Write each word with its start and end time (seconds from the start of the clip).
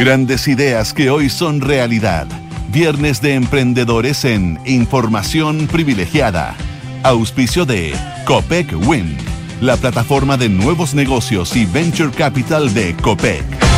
Grandes 0.00 0.48
ideas 0.48 0.94
que 0.94 1.10
hoy 1.10 1.28
son 1.28 1.60
realidad. 1.60 2.26
Viernes 2.72 3.20
de 3.20 3.34
Emprendedores 3.34 4.24
en 4.24 4.58
Información 4.64 5.66
Privilegiada. 5.66 6.56
Auspicio 7.02 7.66
de 7.66 7.92
Copec 8.24 8.74
Win, 8.86 9.14
la 9.60 9.76
plataforma 9.76 10.38
de 10.38 10.48
nuevos 10.48 10.94
negocios 10.94 11.54
y 11.54 11.66
venture 11.66 12.12
capital 12.12 12.72
de 12.72 12.96
Copec. 12.96 13.69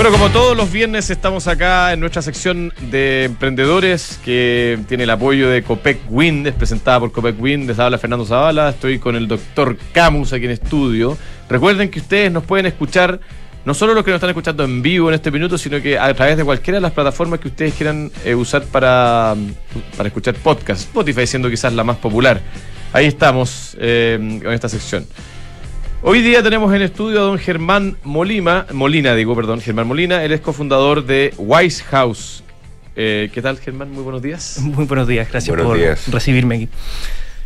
Bueno, 0.00 0.16
como 0.16 0.30
todos 0.30 0.56
los 0.56 0.72
viernes 0.72 1.10
estamos 1.10 1.46
acá 1.46 1.92
en 1.92 2.00
nuestra 2.00 2.22
sección 2.22 2.72
de 2.90 3.24
emprendedores 3.24 4.18
que 4.24 4.78
tiene 4.88 5.04
el 5.04 5.10
apoyo 5.10 5.50
de 5.50 5.62
Copec 5.62 6.00
Wind, 6.08 6.46
es 6.46 6.54
presentada 6.54 6.98
por 7.00 7.12
Copec 7.12 7.38
Wind, 7.38 7.68
les 7.68 7.78
habla 7.78 7.98
Fernando 7.98 8.24
Zavala, 8.24 8.70
estoy 8.70 8.98
con 8.98 9.14
el 9.14 9.28
doctor 9.28 9.76
Camus 9.92 10.32
aquí 10.32 10.46
en 10.46 10.52
estudio. 10.52 11.18
Recuerden 11.50 11.90
que 11.90 12.00
ustedes 12.00 12.32
nos 12.32 12.44
pueden 12.44 12.64
escuchar, 12.64 13.20
no 13.66 13.74
solo 13.74 13.92
los 13.92 14.02
que 14.02 14.10
nos 14.10 14.16
están 14.16 14.30
escuchando 14.30 14.64
en 14.64 14.80
vivo 14.80 15.10
en 15.10 15.16
este 15.16 15.30
minuto, 15.30 15.58
sino 15.58 15.82
que 15.82 15.98
a 15.98 16.14
través 16.14 16.38
de 16.38 16.46
cualquiera 16.46 16.78
de 16.78 16.80
las 16.80 16.92
plataformas 16.92 17.38
que 17.38 17.48
ustedes 17.48 17.74
quieran 17.74 18.10
eh, 18.24 18.34
usar 18.34 18.64
para, 18.64 19.36
para 19.98 20.06
escuchar 20.06 20.34
podcast, 20.36 20.80
Spotify 20.80 21.26
siendo 21.26 21.50
quizás 21.50 21.74
la 21.74 21.84
más 21.84 21.98
popular. 21.98 22.40
Ahí 22.94 23.04
estamos 23.04 23.76
eh, 23.78 24.40
con 24.42 24.54
esta 24.54 24.70
sección. 24.70 25.04
Hoy 26.02 26.22
día 26.22 26.42
tenemos 26.42 26.74
en 26.74 26.80
estudio 26.80 27.20
a 27.20 27.24
don 27.24 27.38
Germán 27.38 27.94
Molina, 28.04 28.66
Molina 28.72 29.14
digo, 29.14 29.36
perdón, 29.36 29.60
Germán 29.60 29.86
Molina, 29.86 30.24
él 30.24 30.32
es 30.32 30.40
cofundador 30.40 31.04
de 31.04 31.34
Wise 31.36 31.84
House. 31.84 32.42
Eh, 32.96 33.28
¿Qué 33.34 33.42
tal, 33.42 33.58
Germán? 33.58 33.92
Muy 33.92 34.02
buenos 34.02 34.22
días. 34.22 34.58
Muy 34.62 34.86
buenos 34.86 35.06
días, 35.06 35.28
gracias 35.30 35.54
Buenos 35.54 35.66
por 35.70 35.76
días. 35.76 36.10
recibirme 36.10 36.54
aquí. 36.54 36.68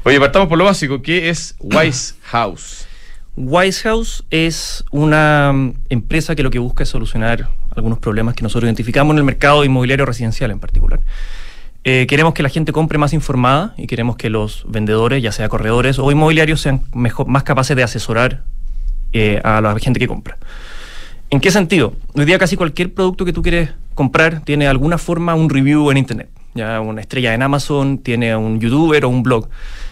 Oye, 0.04 0.20
partamos 0.20 0.48
por 0.48 0.56
lo 0.56 0.64
básico, 0.64 1.02
¿qué 1.02 1.30
es 1.30 1.56
Wise 1.58 2.14
House? 2.22 2.86
Wise 3.34 3.82
House 3.82 4.24
es 4.30 4.84
una 4.92 5.52
mm, 5.52 5.74
empresa 5.88 6.36
que 6.36 6.44
lo 6.44 6.50
que 6.50 6.60
busca 6.60 6.84
es 6.84 6.88
solucionar 6.88 7.48
algunos 7.74 7.98
problemas 7.98 8.36
que 8.36 8.44
nosotros 8.44 8.68
identificamos 8.68 9.14
en 9.14 9.18
el 9.18 9.24
mercado 9.24 9.64
inmobiliario 9.64 10.06
residencial 10.06 10.52
en 10.52 10.60
particular. 10.60 11.00
Eh, 11.86 12.06
queremos 12.08 12.32
que 12.32 12.42
la 12.42 12.48
gente 12.48 12.72
compre 12.72 12.96
más 12.96 13.12
informada 13.12 13.74
y 13.76 13.86
queremos 13.86 14.16
que 14.16 14.30
los 14.30 14.64
vendedores, 14.66 15.22
ya 15.22 15.32
sea 15.32 15.50
corredores 15.50 15.98
o 15.98 16.10
inmobiliarios, 16.10 16.62
sean 16.62 16.82
mejor, 16.94 17.26
más 17.26 17.42
capaces 17.42 17.76
de 17.76 17.82
asesorar 17.82 18.42
eh, 19.14 19.40
a 19.44 19.60
la 19.60 19.78
gente 19.78 20.00
que 20.00 20.08
compra. 20.08 20.36
¿En 21.30 21.40
qué 21.40 21.50
sentido? 21.50 21.94
Hoy 22.14 22.24
día 22.24 22.38
casi 22.38 22.56
cualquier 22.56 22.92
producto 22.92 23.24
que 23.24 23.32
tú 23.32 23.42
quieres 23.42 23.70
comprar 23.94 24.40
tiene 24.44 24.64
de 24.64 24.70
alguna 24.70 24.98
forma 24.98 25.34
un 25.34 25.48
review 25.48 25.90
en 25.90 25.98
Internet. 25.98 26.28
Ya 26.54 26.80
una 26.80 27.00
estrella 27.00 27.32
en 27.32 27.42
Amazon, 27.42 27.98
tiene 27.98 28.34
un 28.36 28.60
youtuber 28.60 29.04
o 29.04 29.08
un 29.08 29.22
blog. 29.22 29.48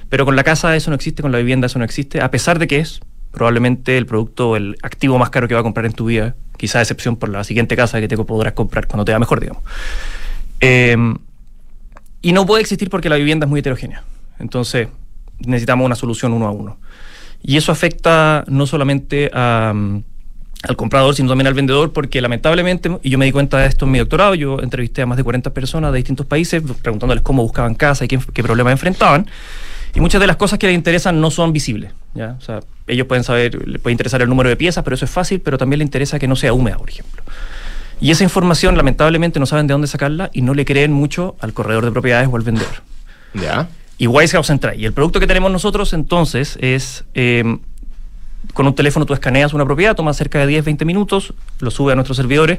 Pero 0.08 0.24
con 0.24 0.34
la 0.34 0.42
casa 0.42 0.74
eso 0.74 0.90
no 0.90 0.96
existe, 0.96 1.22
con 1.22 1.30
la 1.30 1.38
vivienda 1.38 1.66
eso 1.66 1.78
no 1.78 1.84
existe, 1.84 2.20
a 2.20 2.30
pesar 2.32 2.58
de 2.58 2.66
que 2.66 2.80
es 2.80 3.00
probablemente 3.30 3.96
el 3.96 4.06
producto 4.06 4.56
el 4.56 4.76
activo 4.82 5.18
más 5.18 5.30
caro 5.30 5.48
que 5.48 5.54
va 5.54 5.60
a 5.60 5.62
comprar 5.62 5.86
en 5.86 5.92
tu 5.92 6.04
vida, 6.06 6.34
quizá 6.58 6.80
a 6.80 6.82
excepción 6.82 7.16
por 7.16 7.28
la 7.28 7.44
siguiente 7.44 7.76
casa 7.76 8.00
que 8.00 8.08
te 8.08 8.16
podrás 8.16 8.52
comprar 8.54 8.88
cuando 8.88 9.04
te 9.04 9.12
va 9.12 9.18
mejor, 9.20 9.40
digamos. 9.40 9.62
Eh, 10.60 10.96
y 12.22 12.32
no 12.32 12.44
puede 12.44 12.60
existir 12.60 12.90
porque 12.90 13.08
la 13.08 13.16
vivienda 13.16 13.46
es 13.46 13.50
muy 13.50 13.60
heterogénea. 13.60 14.02
Entonces, 14.38 14.88
necesitamos 15.38 15.86
una 15.86 15.94
solución 15.94 16.32
uno 16.32 16.46
a 16.46 16.50
uno. 16.50 16.78
Y 17.42 17.56
eso 17.56 17.72
afecta 17.72 18.44
no 18.46 18.66
solamente 18.66 19.30
a, 19.32 19.72
mm, 19.74 20.02
al 20.62 20.76
comprador, 20.76 21.14
sino 21.14 21.28
también 21.28 21.48
al 21.48 21.54
vendedor, 21.54 21.92
porque 21.92 22.20
lamentablemente, 22.20 22.90
y 23.02 23.10
yo 23.10 23.18
me 23.18 23.24
di 23.24 23.32
cuenta 23.32 23.58
de 23.58 23.66
esto 23.66 23.84
en 23.84 23.90
mi 23.90 23.98
doctorado, 23.98 24.34
yo 24.34 24.60
entrevisté 24.60 25.02
a 25.02 25.06
más 25.06 25.16
de 25.16 25.24
40 25.24 25.52
personas 25.52 25.92
de 25.92 25.98
distintos 25.98 26.26
países 26.26 26.62
preguntándoles 26.82 27.22
cómo 27.22 27.42
buscaban 27.42 27.74
casa 27.74 28.04
y 28.04 28.08
qué, 28.08 28.18
qué 28.32 28.42
problemas 28.42 28.72
enfrentaban. 28.72 29.26
Y 29.94 30.00
muchas 30.00 30.20
de 30.20 30.26
las 30.26 30.36
cosas 30.36 30.58
que 30.58 30.66
les 30.68 30.74
interesan 30.74 31.20
no 31.20 31.30
son 31.30 31.52
visibles. 31.52 31.92
¿ya? 32.14 32.36
O 32.38 32.40
sea, 32.40 32.60
ellos 32.86 33.06
pueden 33.06 33.24
saber, 33.24 33.68
les 33.68 33.80
puede 33.80 33.92
interesar 33.92 34.22
el 34.22 34.28
número 34.28 34.48
de 34.48 34.56
piezas, 34.56 34.84
pero 34.84 34.94
eso 34.94 35.04
es 35.04 35.10
fácil, 35.10 35.40
pero 35.40 35.58
también 35.58 35.80
les 35.80 35.86
interesa 35.86 36.18
que 36.18 36.28
no 36.28 36.36
sea 36.36 36.52
húmeda, 36.52 36.78
por 36.78 36.88
ejemplo. 36.88 37.22
Y 38.00 38.10
esa 38.10 38.24
información, 38.24 38.76
lamentablemente, 38.76 39.38
no 39.38 39.46
saben 39.46 39.66
de 39.66 39.72
dónde 39.72 39.86
sacarla 39.86 40.30
y 40.32 40.42
no 40.42 40.54
le 40.54 40.64
creen 40.64 40.92
mucho 40.92 41.36
al 41.40 41.52
corredor 41.52 41.84
de 41.84 41.92
propiedades 41.92 42.28
o 42.30 42.36
al 42.36 42.42
vendedor. 42.42 42.82
¿Ya? 43.34 43.68
Y 43.98 44.06
Wise 44.06 44.32
House 44.32 44.50
entra. 44.50 44.74
Y 44.74 44.84
el 44.84 44.92
producto 44.92 45.20
que 45.20 45.26
tenemos 45.26 45.50
nosotros 45.50 45.92
entonces 45.92 46.58
es, 46.60 47.04
eh, 47.14 47.58
con 48.54 48.66
un 48.66 48.74
teléfono 48.74 49.06
tú 49.06 49.14
escaneas 49.14 49.52
una 49.52 49.64
propiedad, 49.64 49.94
toma 49.94 50.12
cerca 50.14 50.40
de 50.40 50.46
10, 50.46 50.64
20 50.64 50.84
minutos, 50.84 51.34
lo 51.60 51.70
sube 51.70 51.92
a 51.92 51.94
nuestros 51.94 52.16
servidores 52.16 52.58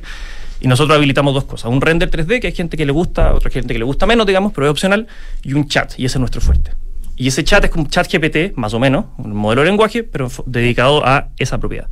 y 0.63 0.67
nosotros 0.67 0.95
habilitamos 0.95 1.33
dos 1.33 1.43
cosas. 1.43 1.69
Un 1.69 1.81
render 1.81 2.09
3D, 2.09 2.39
que 2.39 2.47
hay 2.47 2.53
gente 2.53 2.77
que 2.77 2.85
le 2.85 2.93
gusta, 2.93 3.33
otra 3.33 3.51
gente 3.51 3.73
que 3.73 3.79
le 3.79 3.85
gusta 3.85 4.05
menos, 4.05 4.25
digamos, 4.25 4.53
pero 4.53 4.67
es 4.67 4.71
opcional, 4.71 5.07
y 5.43 5.53
un 5.53 5.67
chat, 5.67 5.93
y 5.97 6.05
ese 6.05 6.17
es 6.17 6.19
nuestro 6.19 6.39
fuerte. 6.39 6.71
Y 7.17 7.27
ese 7.27 7.43
chat 7.43 7.63
es 7.65 7.69
como 7.69 7.87
chat 7.89 8.11
GPT, 8.11 8.55
más 8.55 8.73
o 8.73 8.79
menos, 8.79 9.05
un 9.17 9.35
modelo 9.35 9.61
de 9.61 9.67
lenguaje, 9.67 10.03
pero 10.03 10.31
dedicado 10.45 11.05
a 11.05 11.27
esa 11.37 11.57
propiedad. 11.57 11.89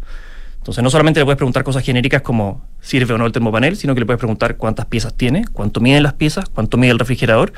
Entonces, 0.58 0.84
no 0.84 0.90
solamente 0.90 1.20
le 1.20 1.26
puedes 1.26 1.38
preguntar 1.38 1.64
cosas 1.64 1.84
genéricas 1.84 2.22
como 2.22 2.64
sirve 2.82 3.14
o 3.14 3.18
no 3.18 3.26
el 3.26 3.32
termopanel, 3.32 3.76
sino 3.76 3.94
que 3.94 4.00
le 4.00 4.06
puedes 4.06 4.20
preguntar 4.20 4.58
cuántas 4.58 4.86
piezas 4.86 5.16
tiene, 5.16 5.44
cuánto 5.52 5.82
miden 5.82 6.04
las 6.04 6.14
piezas, 6.14 6.46
cuánto 6.50 6.78
mide 6.78 6.92
el 6.92 7.00
refrigerador, 7.00 7.52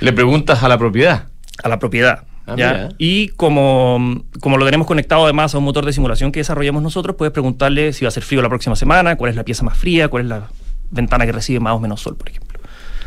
Le 0.00 0.12
preguntas 0.12 0.62
a 0.62 0.68
la 0.68 0.78
propiedad. 0.78 1.29
A 1.62 1.68
la 1.68 1.78
propiedad. 1.78 2.24
Ah. 2.46 2.88
Y 2.98 3.28
como, 3.28 4.24
como 4.40 4.58
lo 4.58 4.64
tenemos 4.64 4.86
conectado 4.86 5.24
además 5.24 5.54
a 5.54 5.58
un 5.58 5.64
motor 5.64 5.86
de 5.86 5.92
simulación 5.92 6.32
que 6.32 6.40
desarrollamos 6.40 6.82
nosotros, 6.82 7.16
puedes 7.16 7.32
preguntarle 7.32 7.92
si 7.92 8.04
va 8.04 8.08
a 8.08 8.12
ser 8.12 8.22
frío 8.22 8.42
la 8.42 8.48
próxima 8.48 8.76
semana, 8.76 9.16
cuál 9.16 9.30
es 9.30 9.36
la 9.36 9.44
pieza 9.44 9.64
más 9.64 9.76
fría, 9.76 10.08
cuál 10.08 10.24
es 10.24 10.28
la 10.28 10.48
ventana 10.90 11.26
que 11.26 11.32
recibe 11.32 11.60
más 11.60 11.74
o 11.74 11.80
menos 11.80 12.00
sol, 12.00 12.16
por 12.16 12.28
ejemplo. 12.28 12.58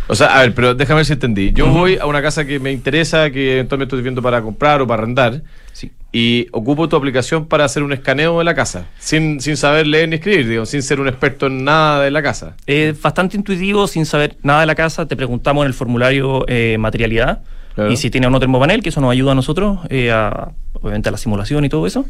O 0.07 0.15
sea, 0.15 0.37
a 0.37 0.41
ver, 0.41 0.53
pero 0.53 0.75
déjame 0.75 0.97
ver 0.97 1.05
si 1.05 1.13
entendí. 1.13 1.51
Yo 1.53 1.67
voy 1.67 1.97
a 1.97 2.05
una 2.05 2.21
casa 2.21 2.45
que 2.45 2.59
me 2.59 2.71
interesa, 2.71 3.31
que 3.31 3.53
eventualmente 3.53 3.95
estoy 3.95 4.03
viendo 4.03 4.21
para 4.21 4.41
comprar 4.41 4.81
o 4.81 4.87
para 4.87 5.03
arrendar, 5.03 5.41
Sí. 5.71 5.91
Y 6.15 6.47
ocupo 6.51 6.87
tu 6.87 6.95
aplicación 6.95 7.47
para 7.47 7.65
hacer 7.65 7.81
un 7.83 7.91
escaneo 7.91 8.37
de 8.37 8.43
la 8.45 8.53
casa, 8.53 8.85
sin, 8.99 9.41
sin 9.41 9.57
saber 9.57 9.87
leer 9.87 10.07
ni 10.09 10.15
escribir, 10.15 10.47
digo, 10.47 10.65
sin 10.67 10.83
ser 10.83 10.99
un 10.99 11.07
experto 11.07 11.47
en 11.47 11.63
nada 11.65 12.03
de 12.03 12.11
la 12.11 12.21
casa. 12.21 12.55
Es 12.67 13.01
bastante 13.01 13.35
intuitivo, 13.35 13.87
sin 13.87 14.05
saber 14.05 14.37
nada 14.43 14.59
de 14.61 14.67
la 14.67 14.75
casa, 14.75 15.07
te 15.07 15.15
preguntamos 15.15 15.63
en 15.63 15.67
el 15.67 15.73
formulario 15.73 16.45
eh, 16.47 16.77
materialidad 16.79 17.41
Claro. 17.75 17.91
y 17.91 17.97
si 17.97 18.11
tiene 18.11 18.27
o 18.27 18.29
no 18.29 18.39
termopanel, 18.39 18.83
que 18.83 18.89
eso 18.89 19.01
nos 19.01 19.11
ayuda 19.11 19.31
a 19.31 19.35
nosotros, 19.35 19.79
eh, 19.89 20.11
a, 20.11 20.51
obviamente 20.73 21.09
a 21.09 21.11
la 21.11 21.17
simulación 21.17 21.65
y 21.65 21.69
todo 21.69 21.87
eso. 21.87 22.05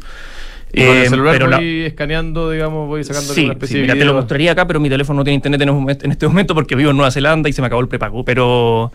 Y 0.70 0.84
con 0.84 0.96
el 0.96 1.02
Eh, 1.04 1.08
celular 1.08 1.32
pero 1.32 1.46
la- 1.46 1.56
voy 1.56 1.84
escaneando, 1.86 2.50
digamos, 2.50 2.86
voy 2.86 3.02
sacando 3.02 3.32
Sí, 3.32 3.44
una 3.44 3.54
especie 3.54 3.74
sí, 3.76 3.80
de 3.80 3.82
mira, 3.84 3.94
te 3.98 4.04
lo 4.04 4.12
mostraría 4.12 4.52
acá, 4.52 4.66
pero 4.66 4.78
mi 4.80 4.90
teléfono 4.90 5.20
no 5.20 5.24
tiene 5.24 5.36
internet 5.36 5.62
en, 5.62 6.10
este 6.10 6.28
momento 6.28 6.54
porque 6.54 6.74
vivo 6.74 6.90
en 6.90 6.96
Nueva 6.98 7.10
Zelanda 7.10 7.48
y 7.48 7.54
se 7.54 7.62
me 7.62 7.68
acabó 7.68 7.80
el 7.80 7.88
prepago. 7.88 8.26
Pero, 8.26 8.92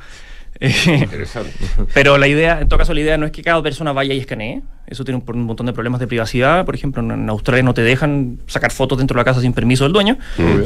Interesante. 0.61 1.51
pero 1.93 2.17
la 2.17 2.27
idea, 2.27 2.59
en 2.61 2.67
todo 2.67 2.79
caso, 2.79 2.93
la 2.93 2.99
idea 3.01 3.17
no 3.17 3.25
es 3.25 3.31
que 3.31 3.41
cada 3.41 3.61
persona 3.63 3.91
vaya 3.93 4.13
y 4.13 4.19
escanee. 4.19 4.61
Eso 4.87 5.03
tiene 5.05 5.21
un, 5.25 5.43
montón 5.45 5.65
de 5.67 5.73
problemas 5.73 5.99
de 5.99 6.07
privacidad. 6.07 6.65
Por 6.65 6.75
ejemplo, 6.75 7.01
en, 7.01 7.11
en 7.11 7.29
Australia 7.29 7.63
no 7.63 7.73
te 7.73 7.81
dejan 7.81 8.39
sacar 8.47 8.71
fotos 8.71 8.97
dentro 8.97 9.15
de 9.15 9.19
la 9.19 9.25
casa 9.25 9.41
sin 9.41 9.53
permiso 9.53 9.83
del 9.85 9.93
dueño. 9.93 10.17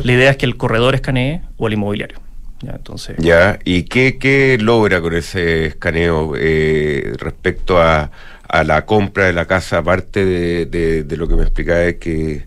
La 0.03 0.11
idea 0.13 0.31
es 0.31 0.38
que 0.38 0.45
el 0.45 0.57
corredor 0.57 0.95
escanee 0.95 1.41
o 1.57 1.67
el 1.67 1.73
inmobiliario. 1.73 2.19
Ya, 2.61 2.72
entonces, 2.72 3.17
Ya, 3.19 3.59
¿y 3.66 3.83
qué, 3.83 4.17
qué 4.17 4.57
logra 4.59 5.01
con 5.01 5.13
ese 5.13 5.66
escaneo 5.66 6.33
eh, 6.38 7.11
respecto 7.19 7.81
a, 7.81 8.09
a 8.47 8.63
la 8.63 8.85
compra 8.85 9.25
de 9.25 9.33
la 9.33 9.45
casa, 9.45 9.79
aparte 9.79 10.23
de, 10.23 10.66
de- 10.67 11.03
de 11.03 11.17
lo 11.17 11.27
que 11.27 11.35
me 11.35 11.41
explicaba, 11.43 11.81
es 11.83 11.95
que 11.95 12.45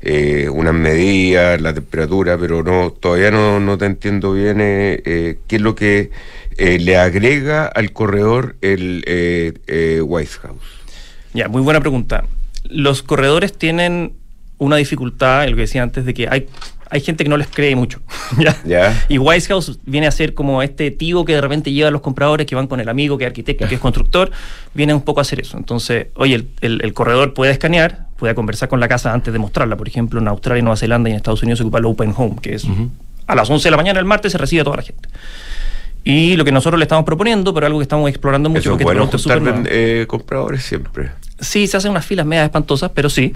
eh, 0.00 0.48
unas 0.48 0.74
medidas, 0.74 1.60
la 1.60 1.74
temperatura, 1.74 2.38
pero 2.38 2.62
no 2.62 2.90
todavía 2.90 3.30
no, 3.30 3.60
no 3.60 3.78
te 3.78 3.86
entiendo 3.86 4.32
bien 4.32 4.60
eh, 4.60 5.02
eh, 5.04 5.38
qué 5.46 5.56
es 5.56 5.62
lo 5.62 5.74
que 5.74 6.10
eh, 6.56 6.78
le 6.78 6.96
agrega 6.96 7.66
al 7.66 7.92
corredor 7.92 8.56
el 8.60 9.04
eh, 9.06 10.00
Wise 10.04 10.38
House. 10.40 10.62
Ya, 11.34 11.48
muy 11.48 11.62
buena 11.62 11.80
pregunta. 11.80 12.24
Los 12.68 13.02
corredores 13.02 13.52
tienen 13.52 14.14
una 14.58 14.76
dificultad, 14.76 15.48
lo 15.48 15.56
que 15.56 15.62
decía 15.62 15.82
antes, 15.82 16.04
de 16.04 16.14
que 16.14 16.28
hay, 16.28 16.46
hay 16.90 17.00
gente 17.00 17.24
que 17.24 17.30
no 17.30 17.36
les 17.36 17.48
cree 17.48 17.74
mucho. 17.76 18.00
¿ya? 18.38 18.56
Ya. 18.64 19.04
Y 19.08 19.18
Wise 19.18 19.48
House 19.48 19.78
viene 19.84 20.06
a 20.06 20.10
ser 20.10 20.34
como 20.34 20.62
este 20.62 20.90
tío 20.90 21.24
que 21.24 21.34
de 21.34 21.40
repente 21.40 21.72
lleva 21.72 21.88
a 21.88 21.90
los 21.90 22.00
compradores 22.00 22.46
que 22.46 22.54
van 22.54 22.66
con 22.66 22.80
el 22.80 22.88
amigo 22.88 23.18
que 23.18 23.24
es 23.24 23.28
arquitecto, 23.28 23.68
que 23.68 23.74
es 23.76 23.80
constructor, 23.80 24.30
viene 24.74 24.94
un 24.94 25.02
poco 25.02 25.20
a 25.20 25.22
hacer 25.22 25.40
eso. 25.40 25.56
Entonces, 25.56 26.08
oye, 26.14 26.34
el, 26.36 26.48
el- 26.60 26.80
el 26.82 26.92
corredor 26.94 27.34
puede 27.34 27.52
escanear, 27.52 28.06
puede 28.16 28.34
conversar 28.34 28.68
con 28.68 28.80
la 28.80 28.88
casa 28.88 29.12
antes 29.12 29.32
de 29.32 29.38
mostrarla. 29.38 29.76
Por 29.76 29.88
ejemplo, 29.88 30.20
en 30.20 30.28
Australia, 30.28 30.62
Nueva 30.62 30.76
Zelanda 30.76 31.08
y 31.08 31.12
en 31.12 31.16
Estados 31.16 31.42
Unidos 31.42 31.58
se 31.58 31.62
ocupa 31.64 31.78
el 31.78 31.84
Open 31.86 32.12
Home, 32.16 32.36
que 32.42 32.54
es 32.54 32.64
a 33.26 33.34
las 33.34 33.50
11 33.50 33.64
de 33.66 33.70
la 33.70 33.76
mañana 33.76 33.98
el 34.00 34.06
martes 34.06 34.32
se 34.32 34.38
recibe 34.38 34.62
a 34.62 34.64
toda 34.64 34.76
la 34.76 34.82
gente. 34.82 35.08
Y 36.04 36.36
lo 36.36 36.44
que 36.44 36.52
nosotros 36.52 36.78
le 36.78 36.84
estamos 36.84 37.04
proponiendo, 37.04 37.52
pero 37.52 37.66
algo 37.66 37.78
que 37.80 37.82
estamos 37.82 38.08
explorando 38.08 38.48
mucho, 38.48 38.60
Eso 38.60 38.68
es 38.70 38.72
porque 38.72 38.84
bueno 38.84 39.02
es 39.04 39.66
eh, 39.70 40.06
compradores 40.08 40.62
siempre. 40.62 41.10
Sí, 41.40 41.66
se 41.66 41.76
hacen 41.76 41.90
unas 41.90 42.06
filas 42.06 42.24
medias 42.24 42.44
espantosas, 42.46 42.90
pero 42.94 43.10
sí. 43.10 43.34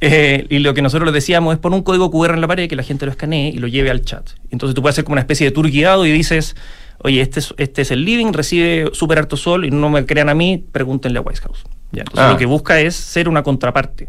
Eh, 0.00 0.46
y 0.48 0.60
lo 0.60 0.74
que 0.74 0.82
nosotros 0.82 1.06
les 1.06 1.14
decíamos 1.14 1.54
es 1.54 1.58
pon 1.58 1.74
un 1.74 1.82
código 1.82 2.10
QR 2.10 2.34
en 2.34 2.40
la 2.40 2.46
pared 2.46 2.68
que 2.68 2.76
la 2.76 2.84
gente 2.84 3.04
lo 3.04 3.10
escanee 3.12 3.48
y 3.48 3.58
lo 3.58 3.66
lleve 3.66 3.90
al 3.90 4.02
chat. 4.02 4.30
Entonces 4.50 4.74
tú 4.74 4.82
puedes 4.82 4.94
hacer 4.94 5.04
como 5.04 5.14
una 5.14 5.22
especie 5.22 5.46
de 5.46 5.50
tour 5.50 5.68
guiado 5.70 6.06
y 6.06 6.12
dices, 6.12 6.54
oye, 6.98 7.20
este 7.20 7.40
es, 7.40 7.52
este 7.58 7.82
es 7.82 7.90
el 7.90 8.04
living, 8.04 8.32
recibe 8.32 8.90
súper 8.92 9.18
harto 9.18 9.36
sol 9.36 9.64
y 9.64 9.70
no 9.70 9.90
me 9.90 10.06
crean 10.06 10.28
a 10.28 10.34
mí, 10.34 10.64
pregúntenle 10.72 11.18
a 11.18 11.22
Wise 11.22 11.40
House. 11.42 11.64
Ya, 11.90 12.02
entonces 12.02 12.24
Ah. 12.26 12.32
lo 12.32 12.38
que 12.38 12.46
busca 12.46 12.78
es 12.80 12.94
ser 12.94 13.28
una 13.28 13.42
contraparte. 13.42 14.08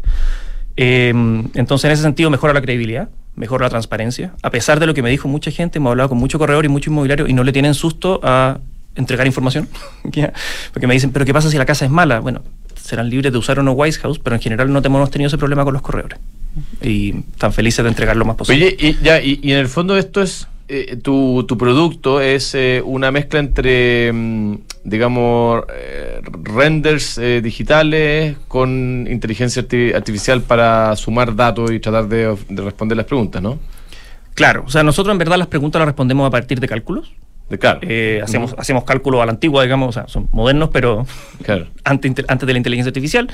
Eh, 0.76 1.12
entonces 1.54 1.84
en 1.86 1.90
ese 1.92 2.02
sentido 2.02 2.30
mejora 2.30 2.52
la 2.52 2.60
credibilidad, 2.62 3.08
mejora 3.34 3.66
la 3.66 3.70
transparencia. 3.70 4.32
A 4.42 4.50
pesar 4.50 4.78
de 4.80 4.86
lo 4.86 4.94
que 4.94 5.02
me 5.02 5.10
dijo 5.10 5.26
mucha 5.28 5.50
gente, 5.50 5.78
hemos 5.78 5.90
hablado 5.90 6.08
con 6.10 6.18
mucho 6.18 6.38
corredor 6.38 6.64
y 6.64 6.68
mucho 6.68 6.90
inmobiliario 6.90 7.26
y 7.26 7.32
no 7.32 7.42
le 7.42 7.52
tienen 7.52 7.74
susto 7.74 8.20
a 8.22 8.58
entregar 8.94 9.26
información. 9.26 9.68
Porque 10.72 10.86
me 10.86 10.94
dicen, 10.94 11.10
pero 11.10 11.24
¿qué 11.24 11.32
pasa 11.32 11.50
si 11.50 11.58
la 11.58 11.66
casa 11.66 11.84
es 11.84 11.90
mala? 11.90 12.20
Bueno, 12.20 12.42
serán 12.82 13.08
libres 13.10 13.32
de 13.32 13.38
usar 13.38 13.58
o 13.58 13.62
no 13.62 13.72
Wise 13.72 13.98
House, 14.00 14.18
pero 14.18 14.36
en 14.36 14.42
general 14.42 14.72
no 14.72 14.80
hemos 14.84 15.10
tenido 15.10 15.28
ese 15.28 15.38
problema 15.38 15.64
con 15.64 15.72
los 15.72 15.82
corredores. 15.82 16.18
y 16.82 17.14
están 17.32 17.52
felices 17.52 17.82
de 17.84 17.88
entregar 17.90 18.16
lo 18.16 18.24
más 18.24 18.36
posible. 18.36 18.66
Oye, 18.66 18.76
y, 18.78 19.04
ya, 19.04 19.20
y, 19.22 19.38
y 19.42 19.52
en 19.52 19.58
el 19.58 19.68
fondo 19.68 19.96
esto 19.96 20.20
es, 20.22 20.48
eh, 20.68 20.96
tu, 21.02 21.44
tu 21.46 21.56
producto 21.58 22.20
es 22.20 22.54
eh, 22.54 22.82
una 22.84 23.10
mezcla 23.10 23.38
entre, 23.40 24.12
mm, 24.12 24.54
digamos, 24.84 25.62
eh, 25.74 26.20
renders 26.44 27.18
eh, 27.18 27.40
digitales 27.42 28.36
con 28.48 29.06
inteligencia 29.10 29.62
arti- 29.62 29.94
artificial 29.94 30.42
para 30.42 30.94
sumar 30.96 31.34
datos 31.36 31.70
y 31.72 31.78
tratar 31.80 32.08
de, 32.08 32.36
de 32.48 32.62
responder 32.62 32.96
las 32.96 33.06
preguntas, 33.06 33.40
¿no? 33.42 33.58
Claro, 34.34 34.64
o 34.66 34.70
sea, 34.70 34.82
nosotros 34.82 35.12
en 35.12 35.18
verdad 35.18 35.36
las 35.38 35.48
preguntas 35.48 35.78
las 35.80 35.86
respondemos 35.88 36.26
a 36.26 36.30
partir 36.30 36.60
de 36.60 36.68
cálculos. 36.68 37.12
De, 37.50 37.58
claro. 37.58 37.80
Eh, 37.82 38.20
hacemos, 38.22 38.54
hacemos 38.56 38.84
cálculos 38.84 39.20
a 39.20 39.26
la 39.26 39.32
antigua, 39.32 39.62
digamos, 39.64 39.88
o 39.88 39.92
sea, 39.92 40.08
son 40.08 40.28
modernos, 40.32 40.70
pero 40.72 41.04
claro, 41.42 41.66
antes, 41.84 42.12
antes 42.28 42.46
de 42.46 42.52
la 42.52 42.58
inteligencia 42.58 42.88
artificial. 42.90 43.28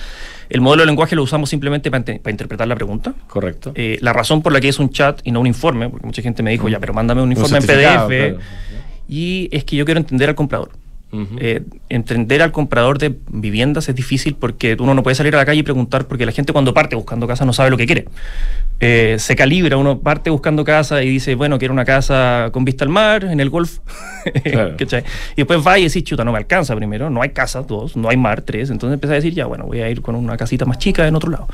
El 0.48 0.60
modelo 0.62 0.82
de 0.82 0.86
lenguaje 0.86 1.14
lo 1.14 1.22
usamos 1.22 1.50
simplemente 1.50 1.90
para, 1.90 2.02
inte- 2.04 2.18
para 2.20 2.30
interpretar 2.30 2.66
la 2.66 2.74
pregunta. 2.74 3.12
correcto. 3.28 3.72
Eh, 3.74 3.98
la 4.00 4.12
razón 4.12 4.42
por 4.42 4.52
la 4.52 4.60
que 4.60 4.68
es 4.68 4.78
un 4.78 4.90
chat 4.90 5.20
y 5.24 5.30
no 5.32 5.40
un 5.40 5.46
informe, 5.46 5.88
porque 5.90 6.06
mucha 6.06 6.22
gente 6.22 6.42
me 6.42 6.50
dijo, 6.50 6.68
ya, 6.68 6.80
pero 6.80 6.94
mándame 6.94 7.20
un 7.22 7.28
Un 7.28 7.32
informe 7.36 7.58
en 7.58 7.64
PDF. 7.64 8.06
claro. 8.08 8.38
Y 9.08 9.48
es 9.52 9.64
que 9.64 9.76
yo 9.76 9.84
quiero 9.84 10.00
entender 10.00 10.28
al 10.30 10.34
comprador. 10.34 10.70
Eh, 11.12 11.62
entender 11.88 12.42
al 12.42 12.52
comprador 12.52 12.98
de 12.98 13.14
viviendas 13.30 13.88
es 13.88 13.94
difícil 13.94 14.34
porque 14.34 14.76
uno 14.78 14.92
no 14.92 15.02
puede 15.02 15.14
salir 15.14 15.34
a 15.34 15.38
la 15.38 15.46
calle 15.46 15.60
y 15.60 15.62
preguntar, 15.62 16.06
porque 16.06 16.26
la 16.26 16.32
gente 16.32 16.52
cuando 16.52 16.74
parte 16.74 16.96
buscando 16.96 17.26
casa 17.26 17.44
no 17.44 17.52
sabe 17.52 17.70
lo 17.70 17.76
que 17.76 17.86
quiere. 17.86 18.06
Eh, 18.78 19.16
se 19.18 19.34
calibra, 19.36 19.78
uno 19.78 20.00
parte 20.00 20.28
buscando 20.28 20.62
casa 20.62 21.02
y 21.02 21.08
dice, 21.08 21.34
bueno, 21.34 21.58
quiero 21.58 21.72
una 21.72 21.86
casa 21.86 22.50
con 22.52 22.66
vista 22.66 22.84
al 22.84 22.90
mar, 22.90 23.24
en 23.24 23.40
el 23.40 23.50
golf. 23.50 23.78
Y 24.26 25.36
después 25.36 25.64
va 25.64 25.78
y 25.78 25.84
decís, 25.84 26.02
chuta, 26.02 26.24
no 26.24 26.32
me 26.32 26.38
alcanza 26.38 26.74
primero, 26.74 27.08
no 27.08 27.22
hay 27.22 27.28
casa, 27.30 27.62
dos, 27.62 27.96
no 27.96 28.08
hay 28.08 28.16
mar, 28.16 28.42
tres. 28.42 28.70
Entonces 28.70 28.94
empieza 28.94 29.12
a 29.12 29.14
decir, 29.14 29.32
ya, 29.32 29.46
bueno, 29.46 29.64
voy 29.64 29.80
a 29.80 29.88
ir 29.88 30.02
con 30.02 30.16
una 30.16 30.36
casita 30.36 30.64
más 30.64 30.78
chica 30.78 31.06
en 31.06 31.14
otro 31.14 31.30
lado. 31.30 31.46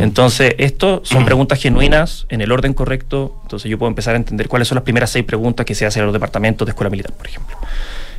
Entonces, 0.00 0.54
esto 0.58 1.02
son 1.04 1.24
preguntas 1.26 1.60
genuinas, 1.60 2.26
en 2.28 2.40
el 2.40 2.52
orden 2.52 2.72
correcto. 2.72 3.40
Entonces 3.42 3.68
yo 3.68 3.78
puedo 3.78 3.88
empezar 3.88 4.14
a 4.14 4.16
entender 4.16 4.46
cuáles 4.46 4.68
son 4.68 4.76
las 4.76 4.84
primeras 4.84 5.10
seis 5.10 5.24
preguntas 5.24 5.66
que 5.66 5.74
se 5.74 5.86
hacen 5.86 6.02
a 6.02 6.04
los 6.06 6.12
departamentos 6.12 6.66
de 6.66 6.70
escuela 6.70 6.88
militar, 6.88 7.12
por 7.12 7.26
ejemplo. 7.26 7.56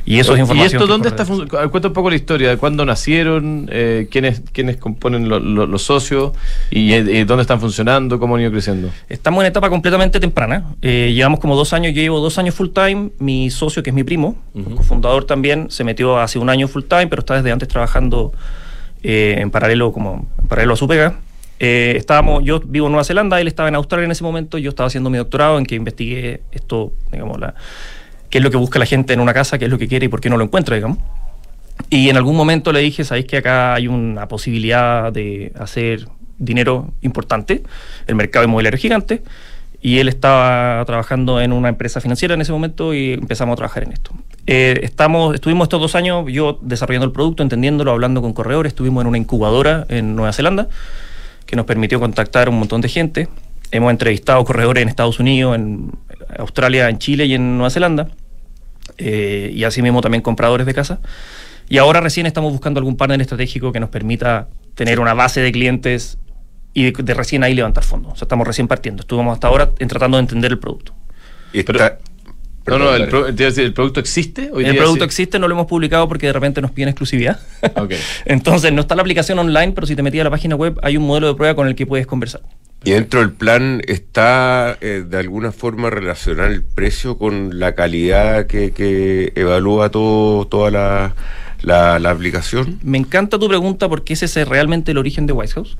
Y 0.06 0.20
eso 0.20 0.34
es 0.34 0.40
información. 0.40 0.80
¿Y 0.80 0.84
esto 0.84 0.86
dónde 0.86 1.08
está? 1.08 1.68
Cuenta 1.68 1.88
un 1.88 1.94
poco 1.94 2.08
la 2.10 2.16
historia 2.16 2.48
de 2.50 2.56
cuándo 2.56 2.84
nacieron, 2.84 3.68
eh, 3.72 4.06
quiénes, 4.10 4.40
quiénes 4.52 4.76
componen 4.76 5.28
lo- 5.28 5.40
lo- 5.40 5.66
los 5.66 5.82
socios 5.82 6.32
y 6.70 6.92
eh, 6.92 7.04
eh, 7.20 7.24
dónde 7.24 7.42
están 7.42 7.60
funcionando, 7.60 8.18
cómo 8.20 8.36
han 8.36 8.42
ido 8.42 8.52
creciendo. 8.52 8.88
Estamos 9.08 9.42
en 9.42 9.48
etapa 9.48 9.68
completamente 9.68 10.20
temprana. 10.20 10.64
Eh, 10.80 11.12
llevamos 11.12 11.40
como 11.40 11.56
dos 11.56 11.72
años, 11.72 11.92
yo 11.92 12.00
llevo 12.02 12.20
dos 12.20 12.38
años 12.38 12.54
full 12.54 12.68
time. 12.68 13.10
Mi 13.18 13.50
socio, 13.50 13.82
que 13.82 13.90
es 13.90 13.94
mi 13.94 14.04
primo, 14.04 14.36
cofundador 14.76 15.24
también, 15.24 15.70
se 15.70 15.82
metió 15.84 16.18
hace 16.18 16.38
un 16.38 16.48
año 16.50 16.68
full 16.68 16.84
time, 16.84 17.08
pero 17.08 17.20
está 17.20 17.34
desde 17.34 17.50
antes 17.50 17.68
trabajando 17.68 18.32
en 19.02 19.50
paralelo 19.50 19.92
como 19.92 20.26
en 20.40 20.46
paralelo 20.48 20.74
a 20.74 20.76
su 20.76 20.86
pega. 20.88 21.18
Eh, 21.58 21.94
estábamos, 21.96 22.44
yo 22.44 22.60
vivo 22.60 22.86
en 22.86 22.92
Nueva 22.92 23.04
Zelanda, 23.04 23.40
él 23.40 23.48
estaba 23.48 23.68
en 23.68 23.74
Australia 23.76 24.04
en 24.04 24.10
ese 24.10 24.22
momento, 24.22 24.58
yo 24.58 24.68
estaba 24.70 24.88
haciendo 24.88 25.08
mi 25.10 25.16
doctorado 25.18 25.58
en 25.58 25.64
que 25.64 25.74
investigué 25.74 26.42
esto, 26.52 26.92
digamos, 27.10 27.40
la, 27.40 27.54
qué 28.30 28.38
es 28.38 28.44
lo 28.44 28.50
que 28.50 28.56
busca 28.56 28.78
la 28.78 28.86
gente 28.86 29.12
en 29.12 29.20
una 29.20 29.34
casa, 29.34 29.58
qué 29.58 29.66
es 29.66 29.70
lo 29.70 29.78
que 29.78 29.88
quiere 29.88 30.06
y 30.06 30.08
por 30.08 30.20
qué 30.20 30.30
no 30.30 30.36
lo 30.36 30.44
encuentra, 30.44 30.76
digamos. 30.76 30.98
Y 31.90 32.08
en 32.08 32.16
algún 32.16 32.36
momento 32.36 32.72
le 32.72 32.80
dije, 32.80 33.04
sabéis 33.04 33.26
que 33.26 33.36
acá 33.38 33.74
hay 33.74 33.88
una 33.88 34.28
posibilidad 34.28 35.12
de 35.12 35.52
hacer 35.58 36.08
dinero 36.38 36.92
importante, 37.02 37.62
el 38.06 38.14
mercado 38.14 38.44
inmobiliario 38.44 38.76
es 38.76 38.82
gigante, 38.82 39.22
y 39.80 39.98
él 39.98 40.08
estaba 40.08 40.84
trabajando 40.84 41.40
en 41.40 41.52
una 41.52 41.68
empresa 41.68 42.00
financiera 42.00 42.34
en 42.34 42.40
ese 42.40 42.52
momento 42.52 42.94
y 42.94 43.12
empezamos 43.12 43.52
a 43.52 43.56
trabajar 43.56 43.84
en 43.84 43.92
esto. 43.92 44.10
Eh, 44.46 44.80
estamos, 44.82 45.34
estuvimos 45.34 45.66
estos 45.66 45.80
dos 45.80 45.94
años 45.94 46.24
yo 46.28 46.58
desarrollando 46.62 47.06
el 47.06 47.12
producto, 47.12 47.42
entendiéndolo, 47.42 47.92
hablando 47.92 48.22
con 48.22 48.32
corredores, 48.32 48.70
estuvimos 48.70 49.02
en 49.02 49.08
una 49.08 49.18
incubadora 49.18 49.86
en 49.88 50.16
Nueva 50.16 50.32
Zelanda 50.32 50.68
que 51.46 51.56
nos 51.56 51.66
permitió 51.66 52.00
contactar 52.00 52.48
un 52.48 52.58
montón 52.58 52.80
de 52.80 52.88
gente. 52.88 53.28
Hemos 53.70 53.90
entrevistado 53.90 54.44
corredores 54.44 54.82
en 54.82 54.88
Estados 54.88 55.20
Unidos, 55.20 55.54
en 55.54 55.92
Australia, 56.38 56.88
en 56.88 56.98
Chile 56.98 57.26
y 57.26 57.34
en 57.34 57.56
Nueva 57.56 57.70
Zelanda 57.70 58.08
eh, 58.98 59.50
y 59.54 59.64
asimismo 59.64 60.00
también 60.00 60.22
compradores 60.22 60.66
de 60.66 60.74
casa. 60.74 61.00
Y 61.68 61.78
ahora 61.78 62.00
recién 62.00 62.26
estamos 62.26 62.52
buscando 62.52 62.78
algún 62.78 62.96
partner 62.96 63.20
estratégico 63.20 63.72
que 63.72 63.80
nos 63.80 63.90
permita 63.90 64.48
tener 64.74 65.00
una 65.00 65.14
base 65.14 65.40
de 65.40 65.50
clientes 65.52 66.18
y 66.72 66.90
de, 66.90 67.02
de 67.02 67.14
recién 67.14 67.42
ahí 67.42 67.54
levantar 67.54 67.82
fondos. 67.82 68.12
O 68.12 68.16
sea, 68.16 68.26
estamos 68.26 68.46
recién 68.46 68.68
partiendo. 68.68 69.00
Estuvimos 69.00 69.34
hasta 69.34 69.48
ahora 69.48 69.70
en 69.78 69.88
tratando 69.88 70.16
de 70.18 70.20
entender 70.22 70.52
el 70.52 70.58
producto. 70.58 70.92
Y 71.52 71.62
Pero- 71.62 71.78
está- 71.78 71.98
No, 72.66 72.78
no, 72.78 72.94
el, 72.94 73.08
pro- 73.08 73.26
¿el 73.28 73.72
producto 73.72 73.98
existe? 74.00 74.50
Hoy 74.52 74.64
el 74.64 74.72
día 74.72 74.80
producto 74.80 75.04
sí. 75.04 75.06
existe, 75.06 75.38
no 75.38 75.48
lo 75.48 75.54
hemos 75.54 75.66
publicado 75.66 76.06
porque 76.08 76.26
de 76.26 76.32
repente 76.32 76.60
nos 76.60 76.70
piden 76.72 76.88
exclusividad. 76.90 77.40
Ok. 77.76 77.92
Entonces 78.26 78.72
no 78.72 78.80
está 78.82 78.94
la 78.94 79.02
aplicación 79.02 79.38
online, 79.38 79.72
pero 79.72 79.86
si 79.86 79.96
te 79.96 80.02
metías 80.02 80.22
a 80.22 80.24
la 80.24 80.30
página 80.30 80.54
web 80.56 80.78
hay 80.82 80.96
un 80.96 81.04
modelo 81.06 81.28
de 81.28 81.34
prueba 81.34 81.54
con 81.54 81.66
el 81.68 81.74
que 81.74 81.86
puedes 81.86 82.06
conversar. 82.06 82.42
Y 82.84 82.92
dentro 82.92 83.20
del 83.20 83.32
plan 83.32 83.82
está 83.86 84.78
eh, 84.80 85.04
de 85.08 85.18
alguna 85.18 85.50
forma 85.50 85.90
relacionar 85.90 86.52
el 86.52 86.62
precio 86.62 87.18
con 87.18 87.58
la 87.58 87.74
calidad 87.74 88.46
que, 88.46 88.72
que 88.72 89.32
evalúa 89.34 89.90
todo, 89.90 90.46
toda 90.46 90.70
la, 90.70 91.14
la, 91.62 91.98
la 91.98 92.10
aplicación. 92.10 92.78
Me 92.82 92.98
encanta 92.98 93.38
tu 93.38 93.48
pregunta 93.48 93.88
porque 93.88 94.14
ese 94.14 94.26
es 94.26 94.48
realmente 94.48 94.92
el 94.92 94.98
origen 94.98 95.26
de 95.26 95.32
White 95.32 95.54
House. 95.54 95.76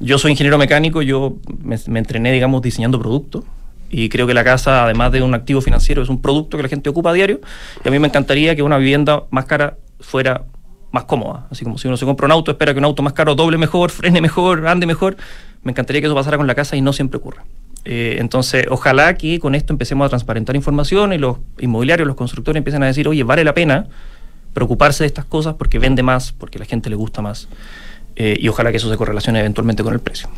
Yo 0.00 0.18
soy 0.18 0.32
ingeniero 0.32 0.58
mecánico, 0.58 1.00
yo 1.02 1.36
me, 1.62 1.78
me 1.86 2.00
entrené, 2.00 2.32
digamos, 2.32 2.60
diseñando 2.60 2.98
productos. 2.98 3.44
Y 3.88 4.08
creo 4.08 4.26
que 4.26 4.34
la 4.34 4.42
casa, 4.42 4.84
además 4.84 5.12
de 5.12 5.22
un 5.22 5.34
activo 5.34 5.60
financiero, 5.60 6.02
es 6.02 6.08
un 6.08 6.20
producto 6.20 6.56
que 6.56 6.62
la 6.62 6.68
gente 6.68 6.88
ocupa 6.88 7.10
a 7.10 7.12
diario. 7.12 7.40
Y 7.84 7.88
a 7.88 7.90
mí 7.90 7.98
me 7.98 8.08
encantaría 8.08 8.56
que 8.56 8.62
una 8.62 8.78
vivienda 8.78 9.24
más 9.30 9.44
cara 9.44 9.76
fuera 10.00 10.46
más 10.92 11.04
cómoda. 11.04 11.46
Así 11.50 11.64
como 11.64 11.78
si 11.78 11.88
uno 11.88 11.96
se 11.96 12.04
compra 12.04 12.26
un 12.26 12.32
auto, 12.32 12.50
espera 12.50 12.72
que 12.72 12.78
un 12.78 12.84
auto 12.84 13.02
más 13.02 13.12
caro 13.12 13.34
doble 13.34 13.58
mejor, 13.58 13.90
frene 13.92 14.20
mejor, 14.20 14.66
ande 14.66 14.86
mejor. 14.86 15.16
Me 15.62 15.72
encantaría 15.72 16.00
que 16.00 16.06
eso 16.06 16.14
pasara 16.14 16.36
con 16.36 16.46
la 16.46 16.54
casa 16.54 16.76
y 16.76 16.80
no 16.80 16.92
siempre 16.92 17.18
ocurre. 17.18 17.40
Eh, 17.84 18.16
entonces, 18.20 18.66
ojalá 18.70 19.14
que 19.16 19.38
con 19.40 19.54
esto 19.54 19.72
empecemos 19.72 20.06
a 20.06 20.08
transparentar 20.08 20.54
información 20.56 21.12
y 21.12 21.18
los 21.18 21.38
inmobiliarios, 21.58 22.06
los 22.06 22.16
constructores 22.16 22.58
empiecen 22.58 22.82
a 22.82 22.86
decir, 22.86 23.08
oye, 23.08 23.22
vale 23.24 23.44
la 23.44 23.54
pena 23.54 23.86
preocuparse 24.52 25.04
de 25.04 25.06
estas 25.08 25.24
cosas 25.24 25.54
porque 25.54 25.78
vende 25.78 26.02
más, 26.02 26.32
porque 26.32 26.58
a 26.58 26.60
la 26.60 26.66
gente 26.66 26.90
le 26.90 26.96
gusta 26.96 27.22
más. 27.22 27.48
Eh, 28.14 28.36
y 28.38 28.48
ojalá 28.48 28.70
que 28.70 28.76
eso 28.76 28.90
se 28.90 28.96
correlacione 28.98 29.40
eventualmente 29.40 29.82
con 29.82 29.94
el 29.94 30.00
precio. 30.00 30.28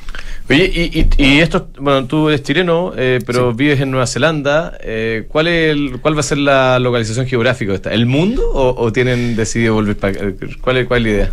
Oye, 0.48 0.70
y, 0.72 1.00
y, 1.00 1.08
y 1.26 1.40
esto, 1.40 1.68
bueno, 1.80 2.06
tú 2.06 2.28
eres 2.28 2.44
chileno, 2.44 2.92
eh, 2.96 3.18
pero 3.26 3.52
vives 3.52 3.80
en 3.80 3.90
Nueva 3.90 4.06
Zelanda. 4.06 4.78
eh, 4.80 5.24
¿cuál, 5.28 5.48
es 5.48 5.72
el- 5.72 5.98
¿Cuál 6.00 6.14
va 6.16 6.20
a 6.20 6.22
ser 6.22 6.38
la 6.38 6.78
localización 6.78 7.26
geográfica 7.26 7.72
de 7.72 7.76
esta? 7.76 7.92
¿El 7.92 8.06
mundo 8.06 8.48
o, 8.48 8.80
o 8.80 8.92
tienen 8.92 9.34
decidido 9.34 9.74
volver 9.74 9.96
para 9.96 10.12
¿Cuál 10.60 10.76
es, 10.76 10.86
¿Cuál 10.86 11.00
es 11.00 11.02
la 11.02 11.08
idea? 11.10 11.32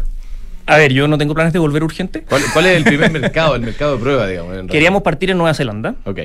A 0.66 0.78
ver, 0.78 0.94
yo 0.94 1.08
no 1.08 1.18
tengo 1.18 1.34
planes 1.34 1.54
de 1.54 1.60
volver 1.60 1.84
urgente. 1.84 2.22
¿Cuál, 2.28 2.42
cuál 2.54 2.66
es 2.68 2.78
el 2.78 2.84
primer 2.84 3.12
mercado, 3.12 3.56
el 3.56 3.62
mercado 3.62 3.96
de 3.98 4.02
prueba, 4.02 4.28
digamos? 4.28 4.68
Queríamos 4.68 5.02
partir 5.02 5.32
en 5.32 5.38
Nueva 5.38 5.54
Zelanda. 5.54 5.96
Ok. 6.06 6.20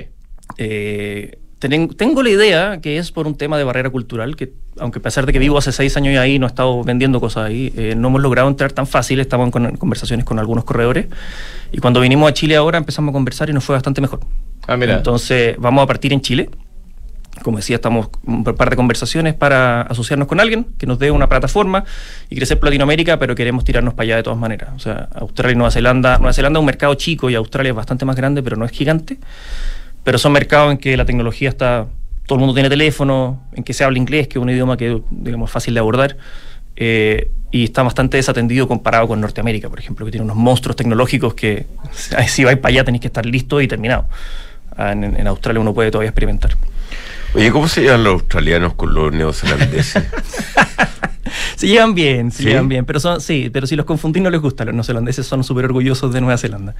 Eh, 0.58 1.38
tenen- 1.60 1.94
tengo 1.96 2.22
la 2.22 2.30
idea 2.30 2.80
que 2.80 2.98
es 2.98 3.10
por 3.12 3.26
un 3.26 3.36
tema 3.36 3.58
de 3.58 3.64
barrera 3.64 3.90
cultural, 3.90 4.36
que 4.36 4.52
aunque 4.78 4.98
a 4.98 5.02
pesar 5.02 5.26
de 5.26 5.32
que 5.32 5.38
vivo 5.38 5.58
hace 5.58 5.72
seis 5.72 5.96
años 5.96 6.16
ahí, 6.18 6.38
no 6.38 6.46
he 6.46 6.48
estado 6.48 6.82
vendiendo 6.84 7.20
cosas 7.20 7.46
ahí, 7.46 7.72
eh, 7.76 7.94
no 7.96 8.08
hemos 8.08 8.22
logrado 8.22 8.48
entrar 8.48 8.72
tan 8.72 8.86
fácil, 8.86 9.20
estamos 9.20 9.46
en 9.46 9.50
con- 9.50 9.76
conversaciones 9.76 10.24
con 10.24 10.38
algunos 10.38 10.64
corredores. 10.64 11.06
Y 11.72 11.78
cuando 11.78 12.00
vinimos 12.00 12.28
a 12.30 12.34
Chile 12.34 12.56
ahora 12.56 12.78
empezamos 12.78 13.10
a 13.10 13.12
conversar 13.12 13.50
y 13.50 13.52
nos 13.52 13.64
fue 13.64 13.74
bastante 13.74 14.00
mejor. 14.00 14.20
Ah, 14.68 14.76
mira. 14.76 14.96
Entonces 14.96 15.56
vamos 15.58 15.82
a 15.82 15.86
partir 15.86 16.12
en 16.12 16.20
Chile. 16.20 16.50
Como 17.42 17.58
decía, 17.58 17.76
estamos 17.76 18.08
un 18.24 18.42
par 18.44 18.70
de 18.70 18.76
conversaciones 18.76 19.34
para 19.34 19.82
asociarnos 19.82 20.26
con 20.26 20.40
alguien 20.40 20.66
que 20.78 20.86
nos 20.86 20.98
dé 20.98 21.10
una 21.10 21.28
plataforma 21.28 21.84
y 22.30 22.36
crecer 22.36 22.58
por 22.58 22.66
Latinoamérica, 22.68 23.18
pero 23.18 23.34
queremos 23.34 23.62
tirarnos 23.64 23.94
para 23.94 24.04
allá 24.04 24.16
de 24.16 24.22
todas 24.22 24.38
maneras. 24.38 24.70
O 24.74 24.78
sea, 24.78 25.08
Australia 25.14 25.52
y 25.52 25.56
Nueva 25.56 25.70
Zelanda. 25.70 26.18
Nueva 26.18 26.32
Zelanda 26.32 26.58
es 26.58 26.60
un 26.60 26.66
mercado 26.66 26.94
chico 26.94 27.28
y 27.30 27.34
Australia 27.34 27.70
es 27.70 27.76
bastante 27.76 28.04
más 28.04 28.16
grande, 28.16 28.42
pero 28.42 28.56
no 28.56 28.64
es 28.64 28.72
gigante. 28.72 29.18
Pero 30.02 30.18
son 30.18 30.32
mercados 30.32 30.72
en 30.72 30.78
que 30.78 30.96
la 30.96 31.04
tecnología 31.04 31.48
está. 31.48 31.86
Todo 32.26 32.36
el 32.36 32.40
mundo 32.40 32.54
tiene 32.54 32.68
teléfono, 32.68 33.42
en 33.54 33.62
que 33.62 33.72
se 33.72 33.84
habla 33.84 33.98
inglés, 33.98 34.26
que 34.28 34.38
es 34.38 34.42
un 34.42 34.50
idioma 34.50 34.76
que 34.76 35.00
digamos 35.10 35.50
fácil 35.50 35.74
de 35.74 35.80
abordar. 35.80 36.16
eh, 36.76 37.30
y 37.52 37.64
está 37.64 37.82
bastante 37.82 38.16
desatendido 38.16 38.66
comparado 38.68 39.06
con 39.08 39.20
Norteamérica, 39.20 39.70
por 39.70 39.78
ejemplo, 39.78 40.04
que 40.04 40.10
tiene 40.12 40.24
unos 40.24 40.36
monstruos 40.36 40.76
tecnológicos 40.76 41.32
que 41.34 41.66
si 42.28 42.44
vais 42.44 42.58
para 42.58 42.70
allá 42.72 42.84
tenéis 42.84 43.00
que 43.02 43.06
estar 43.06 43.24
listo 43.24 43.60
y 43.60 43.68
terminado. 43.68 44.06
Ah, 44.76 44.92
En, 44.92 45.04
en 45.04 45.26
Australia 45.26 45.60
uno 45.60 45.72
puede 45.72 45.90
todavía 45.90 46.10
experimentar. 46.10 46.50
Oye, 47.36 47.50
¿cómo 47.52 47.68
se 47.68 47.82
llevan 47.82 48.02
los 48.02 48.14
australianos 48.14 48.74
con 48.74 48.94
los 48.94 49.12
neozelandeses? 49.12 50.02
Se 51.56 51.66
llevan 51.66 51.94
bien, 51.94 52.30
se 52.30 52.42
¿Sí? 52.42 52.48
llevan 52.48 52.68
bien, 52.68 52.84
pero 52.84 53.00
son, 53.00 53.20
sí, 53.20 53.50
pero 53.52 53.66
si 53.66 53.76
los 53.76 53.84
confundís 53.86 54.22
no 54.22 54.30
les 54.30 54.40
gusta, 54.40 54.64
los 54.64 54.74
neozelandeses 54.74 55.26
son 55.26 55.42
súper 55.44 55.64
orgullosos 55.66 56.12
de 56.12 56.20
Nueva 56.20 56.38
Zelanda. 56.38 56.74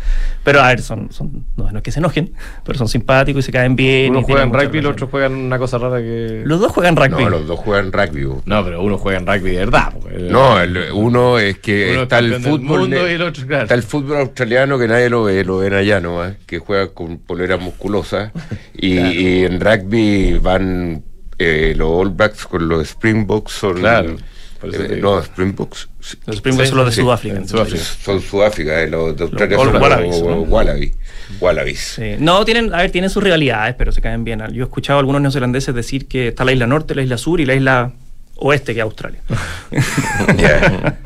Pero 0.45 0.61
a 0.62 0.69
ver, 0.69 0.81
son, 0.83 1.12
son 1.12 1.45
no, 1.57 1.71
no 1.71 1.79
es 1.79 1.83
que 1.83 1.91
se 1.93 1.99
enojen, 2.00 2.33
pero 2.65 2.79
son 2.79 2.88
simpáticos 2.88 3.45
y 3.45 3.47
se 3.47 3.53
caen 3.53 3.76
bien. 3.76 4.11
Uno 4.11 4.23
juega 4.23 4.43
en 4.43 4.53
rugby 4.53 4.62
y 4.62 4.67
el 4.67 4.71
relación. 4.71 4.93
otro 4.93 5.09
juega 5.09 5.26
en 5.26 5.35
una 5.35 5.59
cosa 5.59 5.79
rara 5.79 5.99
que. 5.99 6.43
Los 6.45 6.61
dos 6.61 6.73
juegan 6.73 6.97
rugby. 6.97 7.25
no, 7.25 7.31
los 7.31 7.47
dos 7.47 7.59
juegan 7.61 7.93
rugby. 7.93 8.26
No, 8.45 8.65
pero 8.65 8.83
uno 8.83 8.99
juega 8.99 9.19
en 9.19 9.26
rugby 9.26 9.50
de 9.53 9.57
verdad. 9.59 9.93
porque- 10.00 10.19
No, 10.31 10.61
el- 10.61 10.91
uno 10.93 11.38
es 11.38 11.59
que 11.59 11.93
Uno 11.93 12.03
está 12.03 12.19
el 12.19 12.35
fútbol 12.41 12.93
y 12.93 12.95
el 12.97 13.23
otro, 13.23 13.47
claro. 13.47 13.62
está 13.65 13.75
el 13.75 13.83
fútbol 13.83 14.19
australiano 14.19 14.79
que 14.79 14.88
nadie 14.88 15.09
lo 15.11 15.25
ve, 15.25 15.45
lo 15.45 15.59
ven 15.59 15.75
allá 15.75 16.00
nomás, 16.00 16.35
que 16.47 16.59
juega 16.59 16.88
con 16.88 17.19
poleras 17.19 17.61
musculosas 17.61 18.31
y, 18.75 18.97
Claro. 18.97 19.11
y 19.12 19.45
en 19.45 19.61
rugby 19.61 20.38
van 20.38 21.03
eh, 21.38 21.75
los 21.76 21.88
All 21.91 22.11
Blacks 22.11 22.47
con 22.47 22.67
los 22.69 22.83
Springboks 22.88 23.53
son 23.53 23.75
Claro. 23.79 24.17
Te 24.71 24.77
Eh, 24.85 24.95
digo. 24.97 25.17
no, 25.17 25.23
Springboks. 25.23 25.89
Los 26.27 26.37
Springboks 26.37 26.69
son 26.69 26.79
los 26.79 26.87
de 26.87 26.93
sí, 26.93 27.01
Sudáfrica. 27.01 27.37
en 27.37 27.49
Sudáfrica. 27.49 27.85
Son 28.05 28.21
Sudáfrica, 28.21 28.83
eh, 28.83 28.89
los 28.89 29.17
de 29.17 29.25
Australia 29.25 29.57
son 29.57 29.77
Wallabies. 29.83 30.17
Wallabies. 30.49 30.93
Wallabies. 31.41 31.81
Sí. 31.97 32.15
No, 32.19 32.45
tienen, 32.45 32.73
a 32.73 32.79
ver, 32.79 32.91
tienen 32.91 33.11
sus 33.11 33.23
rivalidades, 33.23 33.75
pero 33.77 33.93
se 33.93 34.01
caen 34.01 34.25
bien. 34.25 34.43
Yo 34.53 34.63
he 34.63 34.67
escuchado 34.67 34.99
a 34.99 35.01
algunos 35.01 35.21
neozelandeses 35.23 35.75
decir 35.75 36.07
que 36.07 36.29
está 36.29 36.45
la 36.45 36.53
isla 36.53 36.67
norte, 36.67 36.95
la 36.95 37.03
isla 37.03 37.19
sur 37.19 37.41
y 37.41 37.47
la 37.47 37.55
isla 37.55 37.93
oeste, 38.37 38.75
que 38.75 38.81
es 38.81 38.85
Australia. 38.85 39.21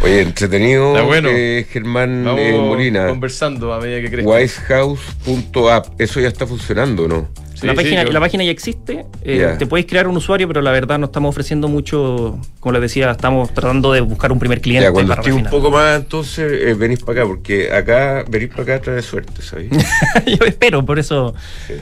Oye, 0.00 0.20
entretenido, 0.22 0.92
Está 0.92 1.02
bueno. 1.02 1.28
eh, 1.32 1.66
Germán 1.68 2.22
Vamos 2.24 2.40
eh, 2.40 2.52
Molina. 2.56 3.08
conversando 3.08 3.72
a 3.72 3.80
medida 3.80 4.00
que 4.00 4.10
crezca. 4.10 4.30
Wisehouse.app, 4.30 6.00
eso 6.00 6.20
ya 6.20 6.28
está 6.28 6.46
funcionando, 6.46 7.08
¿no? 7.08 7.28
Sí, 7.60 7.66
la, 7.66 7.72
sí, 7.72 7.76
página, 7.76 8.04
yo- 8.04 8.12
la 8.12 8.20
página 8.20 8.44
ya 8.44 8.50
existe, 8.50 9.04
eh, 9.24 9.56
te 9.58 9.66
puedes 9.66 9.86
crear 9.86 10.06
un 10.06 10.16
usuario, 10.16 10.46
pero 10.46 10.60
la 10.60 10.70
verdad 10.70 10.98
no 10.98 11.06
estamos 11.06 11.30
ofreciendo 11.30 11.66
mucho, 11.68 12.38
como 12.60 12.72
les 12.74 12.82
decía, 12.82 13.10
estamos 13.10 13.52
tratando 13.52 13.92
de 13.92 14.00
buscar 14.00 14.30
un 14.32 14.38
primer 14.38 14.60
cliente 14.60 14.84
Ya, 14.86 14.92
cuando 14.92 15.10
para 15.10 15.22
esté 15.22 15.32
un 15.32 15.44
poco 15.44 15.70
más, 15.70 15.96
entonces 16.00 16.52
eh, 16.62 16.74
venís 16.74 17.00
para 17.00 17.20
acá, 17.20 17.28
porque 17.28 17.72
acá, 17.72 18.24
venís 18.28 18.48
para 18.50 18.62
acá 18.62 18.80
trae 18.80 19.02
suerte, 19.02 19.42
¿sabes? 19.42 19.70
Yo 20.26 20.44
espero, 20.46 20.84
por 20.86 20.98
eso, 20.98 21.34
Sí. 21.66 21.74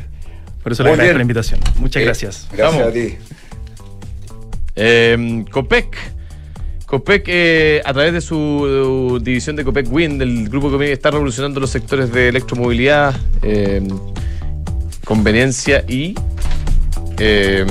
por 0.63 0.73
eso 0.73 0.83
le 0.83 0.91
agradezco 0.91 1.09
bien. 1.11 1.17
la 1.19 1.23
invitación. 1.23 1.61
Muchas 1.79 2.01
Eh, 2.03 2.05
gracias. 2.07 2.49
Gracias 2.53 2.73
Vamos. 2.81 2.89
a 2.89 2.93
ti. 2.93 3.15
Eh, 4.77 5.45
Copec. 5.51 5.97
Copec, 6.87 7.25
eh, 7.27 7.83
a 7.85 7.93
través 7.93 8.13
de 8.13 8.21
su 8.21 9.19
división 9.21 9.57
de 9.57 9.65
Copec 9.65 9.91
Wind, 9.93 10.23
el 10.23 10.49
grupo 10.49 10.79
que 10.79 10.93
está 10.93 11.11
revolucionando 11.11 11.59
los 11.59 11.71
sectores 11.71 12.13
de 12.13 12.29
electromovilidad, 12.29 13.13
eh, 13.43 13.83
conveniencia 15.07 15.85
y 15.89 16.15
eh, 17.19 17.65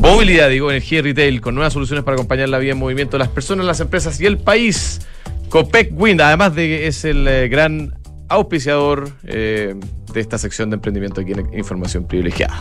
movilidad, 0.00 0.50
digo, 0.50 0.70
energía 0.70 0.98
y 0.98 1.02
retail, 1.02 1.40
con 1.40 1.54
nuevas 1.54 1.72
soluciones 1.72 2.04
para 2.04 2.14
acompañar 2.14 2.50
la 2.50 2.58
vida 2.58 2.72
en 2.72 2.78
movimiento 2.78 3.12
de 3.12 3.20
las 3.20 3.28
personas, 3.28 3.64
las 3.66 3.80
empresas 3.80 4.20
y 4.20 4.26
el 4.26 4.38
país. 4.38 5.00
Copec 5.48 5.90
Wind, 5.98 6.20
además 6.20 6.54
de 6.54 6.66
que 6.66 6.86
es 6.86 7.04
el 7.04 7.26
eh, 7.26 7.48
gran 7.48 7.94
auspiciador 8.28 9.10
eh, 9.24 9.74
de 10.12 10.20
esta 10.20 10.36
sección 10.36 10.68
de 10.70 10.74
emprendimiento 10.74 11.22
aquí 11.22 11.32
en 11.32 11.52
Información 11.58 12.06
Privilegiada. 12.06 12.60